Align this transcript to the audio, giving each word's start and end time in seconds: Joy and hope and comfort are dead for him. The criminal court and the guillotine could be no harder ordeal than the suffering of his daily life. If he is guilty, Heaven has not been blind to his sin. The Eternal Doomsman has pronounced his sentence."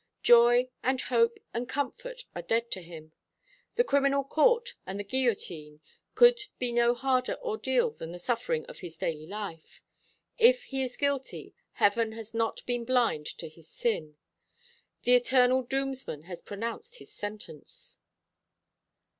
Joy 0.23 0.67
and 0.81 0.99
hope 0.99 1.37
and 1.53 1.69
comfort 1.69 2.25
are 2.33 2.41
dead 2.41 2.73
for 2.73 2.79
him. 2.79 3.11
The 3.75 3.83
criminal 3.83 4.23
court 4.23 4.73
and 4.87 4.99
the 4.99 5.03
guillotine 5.03 5.79
could 6.15 6.39
be 6.57 6.71
no 6.71 6.95
harder 6.95 7.35
ordeal 7.39 7.91
than 7.91 8.11
the 8.11 8.17
suffering 8.17 8.65
of 8.65 8.79
his 8.79 8.97
daily 8.97 9.27
life. 9.27 9.79
If 10.39 10.63
he 10.63 10.81
is 10.81 10.97
guilty, 10.97 11.53
Heaven 11.73 12.13
has 12.13 12.33
not 12.33 12.65
been 12.65 12.83
blind 12.83 13.27
to 13.37 13.47
his 13.47 13.69
sin. 13.69 14.17
The 15.03 15.13
Eternal 15.13 15.61
Doomsman 15.61 16.23
has 16.23 16.41
pronounced 16.41 16.95
his 16.95 17.13
sentence." 17.13 17.99